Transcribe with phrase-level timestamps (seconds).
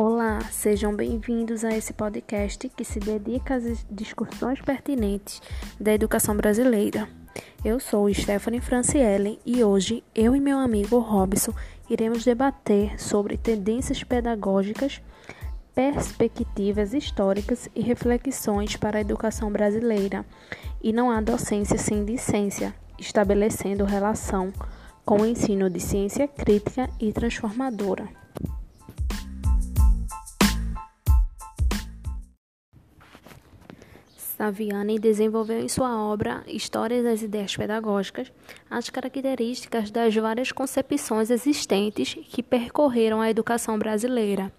[0.00, 5.42] Olá, sejam bem-vindos a esse podcast que se dedica às discussões pertinentes
[5.80, 7.08] da educação brasileira.
[7.64, 11.52] Eu sou Stephanie Franciele e hoje eu e meu amigo Robson
[11.90, 15.02] iremos debater sobre tendências pedagógicas,
[15.74, 20.24] perspectivas históricas e reflexões para a educação brasileira.
[20.80, 24.52] E não há docência sem discência, estabelecendo relação
[25.04, 28.27] com o ensino de ciência crítica e transformadora.
[34.38, 38.30] Saviani desenvolveu em sua obra História das Ideias Pedagógicas
[38.70, 44.52] as características das várias concepções existentes que percorreram a educação brasileira.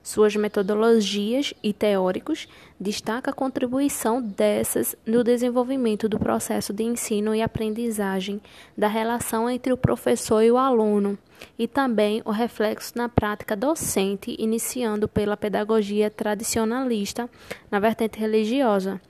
[0.00, 2.46] Suas metodologias e teóricos
[2.78, 8.40] destaca a contribuição dessas no desenvolvimento do processo de ensino e aprendizagem,
[8.78, 11.18] da relação entre o professor e o aluno,
[11.58, 17.28] e também o reflexo na prática docente, iniciando pela pedagogia tradicionalista
[17.68, 19.00] na vertente religiosa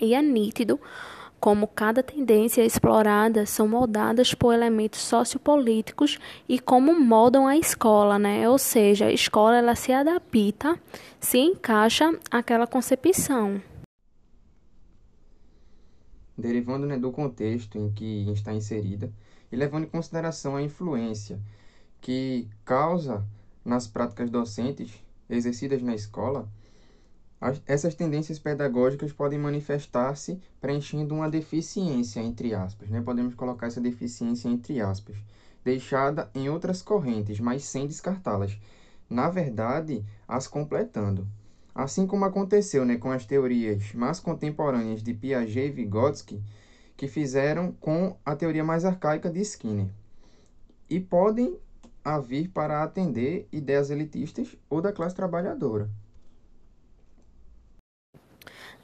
[0.00, 0.80] e é nítido
[1.40, 6.18] como cada tendência explorada são moldadas por elementos sociopolíticos
[6.48, 8.48] e como moldam a escola, né?
[8.48, 10.80] Ou seja, a escola ela se adapta,
[11.20, 13.62] se encaixa àquela concepção.
[16.36, 19.12] Derivando né, do contexto em que está inserida
[19.50, 21.40] e levando em consideração a influência
[22.00, 23.24] que causa
[23.64, 24.92] nas práticas docentes
[25.28, 26.48] exercidas na escola,
[27.66, 33.00] essas tendências pedagógicas podem manifestar-se preenchendo uma deficiência, entre aspas, né?
[33.00, 35.16] podemos colocar essa deficiência entre aspas,
[35.64, 38.58] deixada em outras correntes, mas sem descartá-las.
[39.08, 41.26] Na verdade, as completando.
[41.74, 46.42] Assim como aconteceu né, com as teorias mais contemporâneas de Piaget e Vygotsky,
[46.96, 49.88] que fizeram com a teoria mais arcaica de Skinner.
[50.90, 51.56] E podem
[52.26, 55.88] vir para atender ideias elitistas ou da classe trabalhadora.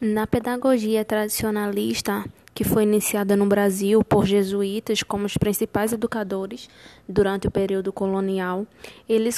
[0.01, 2.25] Na pedagogia tradicionalista,
[2.55, 6.69] que foi iniciada no Brasil por jesuítas como os principais educadores
[7.09, 8.67] durante o período colonial,
[9.09, 9.37] eles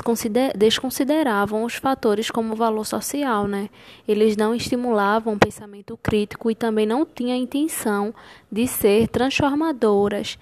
[0.55, 3.71] desconsideravam os fatores como valor social, né?
[4.09, 8.15] Eles não estimulavam o pensamento crítico e também não tinham a intenção
[8.51, 10.39] de ser transformadoras,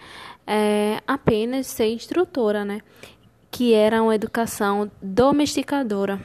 [0.47, 2.81] é, apenas ser instrutora, né?
[3.51, 6.21] Que era uma educação domesticadora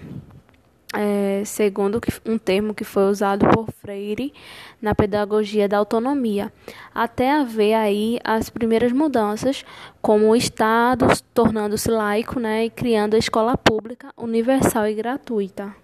[0.94, 4.34] é, segundo um termo que foi usado por Freire
[4.82, 6.52] na pedagogia da autonomia,
[6.94, 9.64] até haver aí as primeiras mudanças,
[10.02, 15.76] como o Estado tornando-se laico né, e criando a escola pública universal e gratuita.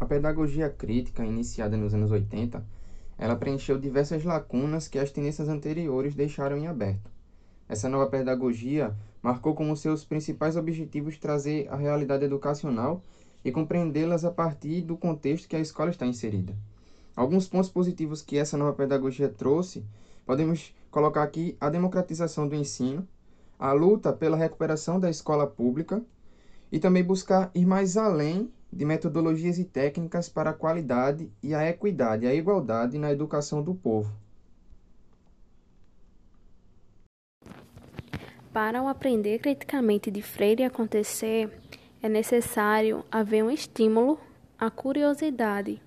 [0.00, 2.64] A pedagogia crítica, iniciada nos anos 80,
[3.18, 7.10] ela preencheu diversas lacunas que as tendências anteriores deixaram em aberto.
[7.68, 13.02] Essa nova pedagogia marcou como seus principais objetivos trazer a realidade educacional
[13.44, 16.54] e compreendê-las a partir do contexto que a escola está inserida.
[17.16, 19.84] Alguns pontos positivos que essa nova pedagogia trouxe,
[20.24, 23.06] podemos colocar aqui a democratização do ensino,
[23.58, 26.02] a luta pela recuperação da escola pública
[26.72, 31.68] e também buscar ir mais além de metodologias e técnicas para a qualidade e a
[31.68, 34.12] equidade, a igualdade na educação do povo.
[38.52, 41.50] Para o aprender criticamente de Freire acontecer,
[42.02, 44.18] é necessário haver um estímulo
[44.58, 45.80] à curiosidade,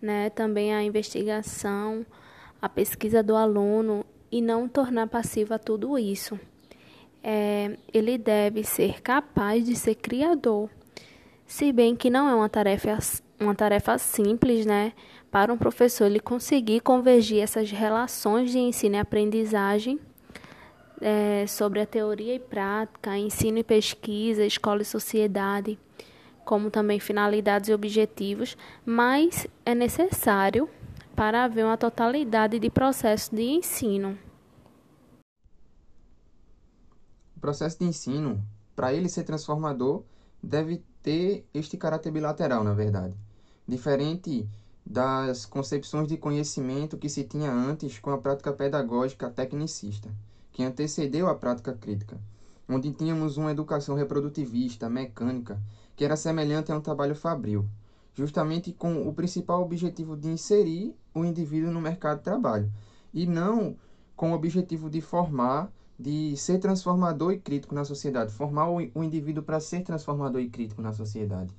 [0.00, 0.30] né?
[0.30, 2.04] também a investigação,
[2.60, 6.38] a pesquisa do aluno e não tornar passiva tudo isso.
[7.22, 10.70] É, ele deve ser capaz de ser criador,
[11.46, 12.98] se bem que não é uma tarefa,
[13.40, 14.92] uma tarefa simples, né?
[15.30, 19.98] Para um professor ele conseguir convergir essas relações de ensino e aprendizagem
[21.00, 25.78] é, sobre a teoria e prática, ensino e pesquisa, escola e sociedade,
[26.44, 30.68] como também finalidades e objetivos, mas é necessário
[31.14, 34.18] para haver uma totalidade de processo de ensino.
[37.36, 38.42] O processo de ensino,
[38.74, 40.02] para ele ser transformador,
[40.42, 43.14] deve ter este caráter bilateral, na verdade.
[43.66, 44.48] Diferente
[44.84, 50.08] das concepções de conhecimento que se tinha antes com a prática pedagógica tecnicista
[50.56, 52.18] que antecedeu a prática crítica,
[52.66, 55.60] onde tínhamos uma educação reprodutivista, mecânica,
[55.94, 57.68] que era semelhante a um trabalho fabril,
[58.14, 62.72] justamente com o principal objetivo de inserir o indivíduo no mercado de trabalho,
[63.12, 63.76] e não
[64.16, 69.42] com o objetivo de formar, de ser transformador e crítico na sociedade, formar o, indivíduo
[69.44, 71.54] para ser transformador e crítico na sociedade.